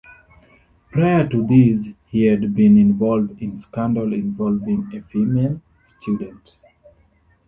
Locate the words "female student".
5.03-6.53